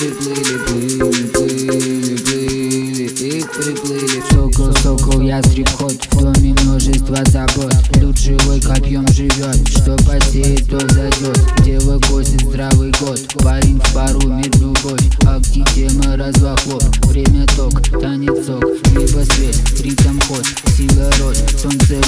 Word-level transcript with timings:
приплыли 0.00 0.58
Плыли, 0.64 1.26
плыли, 1.26 2.16
плыли 2.16 3.04
и 3.04 3.44
приплыли 3.44 4.22
Сокол, 4.30 4.74
сокол, 4.82 5.20
ястреб 5.20 5.68
ход 5.70 5.92
В 6.12 6.20
доме 6.20 6.54
множество 6.62 7.18
забот 7.26 7.74
Люд 7.96 8.16
живой 8.16 8.60
копьем 8.60 9.06
живет 9.08 9.68
Что 9.68 9.96
посеет, 10.06 10.68
то 10.70 10.78
зайдет 10.88 11.38
Дева 11.64 12.00
косит 12.08 12.40
здравый 12.40 12.92
год 13.00 13.20
Парень 13.42 13.78
в 13.78 13.92
пару 13.92 14.26
мир 14.26 14.50
любовь 14.58 15.02
Акти 15.26 15.62
тема 15.74 16.16
развохлоп 16.16 16.82
Время 17.06 17.46
ток, 17.56 17.82
танец 18.00 18.46
сок 18.46 18.64
Небо 18.92 19.22
свет, 19.24 19.80
ритм 19.80 20.18
ход 20.20 20.46
Сила 20.76 21.10
рот, 21.20 21.36
солнце 21.60 21.99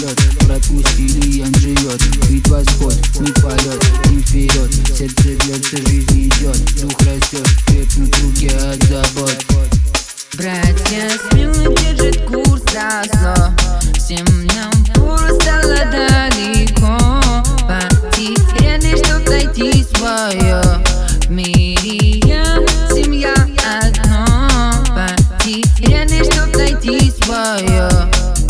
забот 9.03 9.37
Братья 10.35 11.11
смело 11.31 11.75
держат 11.77 12.17
курс 12.27 12.63
на 12.75 13.03
зло 13.05 13.53
Всем 13.97 14.27
нам 14.47 14.73
фуру 14.95 15.41
стало 15.41 15.85
далеко. 15.91 16.99
Потеряли, 17.67 18.97
чтоб 18.97 19.29
найти 19.29 19.85
свое. 19.85 20.63
В 21.27 21.31
мире 21.31 22.21
я, 22.25 22.57
семья 22.91 23.35
одно. 23.81 24.49
Потеряли, 24.95 26.25
чтоб 26.25 26.55
найти 26.57 27.11
свое. 27.11 27.89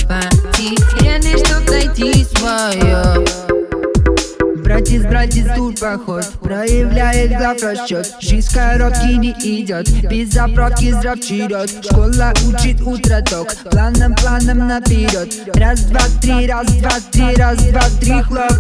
Потеряли, 0.09 1.37
чтоб 1.44 1.69
найти 1.69 2.25
свое 2.25 3.41
Братец, 4.98 5.10
братец, 5.10 5.56
тут 5.56 5.80
поход. 5.80 6.24
Проявляет 6.42 7.30
глав 7.38 7.62
расчет 7.62 8.14
Жизнь 8.20 8.52
короткий 8.52 9.16
не 9.16 9.30
идет 9.30 9.88
Без 10.08 10.32
заправки 10.32 10.92
здрав 10.92 11.18
вперед 11.18 11.70
Школа 11.82 12.32
учит 12.46 12.80
утро 12.82 13.22
ток 13.22 13.54
Планом, 13.70 14.14
планом 14.14 14.68
наперед 14.68 15.32
Раз, 15.54 15.84
два, 15.84 16.00
три, 16.20 16.46
раз, 16.46 16.66
два, 16.74 16.90
три, 17.10 17.34
раз, 17.36 17.58
два, 17.64 17.82
три, 18.00 18.20
хлоп. 18.22 18.52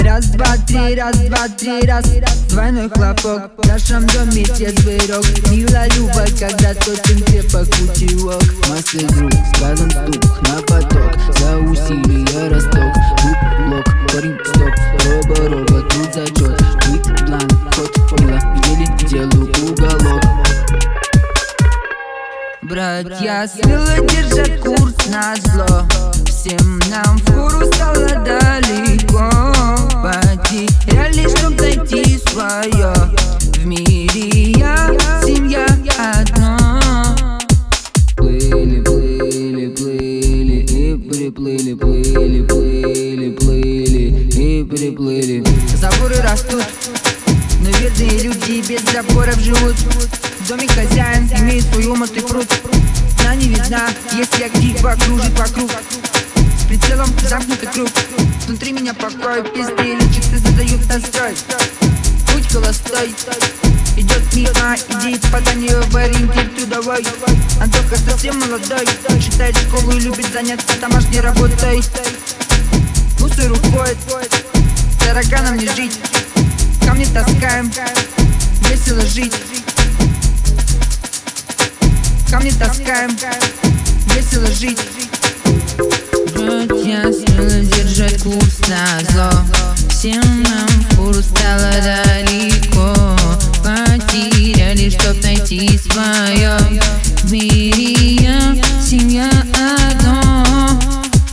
Раз, 0.00 0.26
два, 0.26 0.56
три, 0.66 0.94
раз, 0.94 1.16
два, 1.16 1.48
три, 1.58 1.80
раз. 1.88 2.04
Двойной 2.50 2.88
хлопок. 2.90 3.50
В 3.56 3.66
нашем 3.66 4.06
доме 4.06 4.44
трезвый 4.44 4.98
рок 5.08 5.24
Мила 5.50 5.86
Люба, 5.96 6.24
когда 6.38 6.74
точен 6.74 7.22
крепок. 7.24 7.66
Утюг 7.82 8.42
Массы 8.68 9.06
друг, 9.08 9.32
Смело 23.46 23.94
держат 24.08 24.58
курс 24.60 25.06
на 25.08 25.34
зло. 25.36 25.86
Всем 26.24 26.78
нам 26.88 27.18
фуру 27.18 27.66
стало 27.74 28.24
далеко. 28.24 29.30
Потеряли, 30.02 31.28
чтоб 31.28 31.60
найти 31.60 32.18
свое 32.26 32.94
В 33.52 33.66
мире 33.66 34.52
я, 34.52 34.96
семья 35.26 35.66
одно. 35.98 36.80
Плыли, 38.16 38.80
плыли, 38.80 39.66
плыли 39.74 40.64
и 40.64 40.96
приплыли 40.96 41.74
Плыли, 41.74 42.42
плыли, 42.46 43.30
плыли 43.30 44.30
и 44.32 44.64
приплыли. 44.64 45.44
Заборы 45.76 46.16
растут 46.22 46.64
Но 47.60 47.68
верные 47.78 48.22
люди 48.22 48.64
без 48.66 48.80
заборов 48.90 49.38
живут 49.38 49.76
В 50.44 50.46
доме 50.46 50.68
хозяин 50.68 51.26
имеет 51.38 51.64
свой 51.72 51.86
умот 51.86 52.14
и 52.14 52.20
пруд. 52.20 52.46
Она 53.20 53.34
не 53.34 53.48
видна, 53.48 53.88
если 54.12 54.44
актива 54.44 54.94
кружит 55.02 55.38
вокруг. 55.38 55.70
С 55.70 56.64
прицелом 56.66 57.08
замкнутый 57.26 57.66
круг. 57.68 57.88
Внутри 58.46 58.72
меня 58.72 58.92
покой, 58.92 59.42
пизды 59.42 59.94
лечится, 59.94 60.36
задают 60.36 60.86
настрой. 60.86 61.34
Путь 62.30 62.52
холостой. 62.52 63.14
Идет 63.96 64.34
мимо, 64.34 64.76
иди 64.90 65.18
пока 65.32 65.54
не 65.54 65.68
в 65.68 65.96
ориентир 65.96 66.50
трудовой. 66.50 67.06
Антоха 67.62 67.96
совсем 67.96 68.38
молодой 68.38 68.86
Читает 69.22 69.56
школу 69.56 69.92
и 69.92 70.00
любит 70.00 70.30
заняться 70.30 70.78
домашней 70.78 71.20
работой. 71.20 71.82
Мусор 73.18 73.50
уходит 73.50 73.96
Тараганам 74.98 75.56
не 75.56 75.68
жить 75.68 75.98
Камни 76.84 77.06
таскаем 77.06 77.72
Весело 78.68 79.00
жить 79.06 79.32
Камни 82.34 82.50
таскаем. 82.50 83.16
Весело 84.12 84.46
жить. 84.46 84.80
Братья 86.34 87.12
смело 87.12 87.60
держат 87.60 88.22
курс 88.24 88.58
на 88.68 88.84
зло. 89.12 89.30
Всем 89.88 90.42
нам 90.42 90.68
фуру 90.96 91.22
стало 91.22 91.70
далеко. 91.80 92.92
Потеряли, 93.62 94.90
чтоб 94.90 95.22
найти 95.22 95.78
свое 95.78 96.58
В 97.22 97.30
мире 97.30 98.16
я, 98.16 98.56
семья 98.82 99.30
одно. 99.92 100.44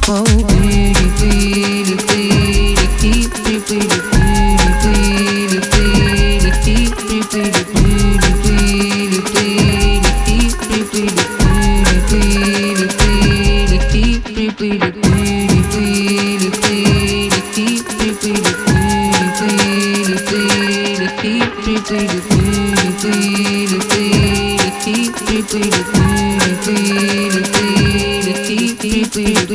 Поплыли, 0.06 0.94
плыли, 1.18 1.96
плыли, 1.96 2.78
и 3.02 3.28
приплыли, 3.28 4.02
плыли, 4.12 4.70
плыли, 4.84 5.62
плыли, 5.72 6.50
и 6.68 6.88
приплыли, 6.90 7.24
плыли, 7.24 7.64
плыли, 7.74 8.21
Thank 21.92 22.32
you. 29.50 29.51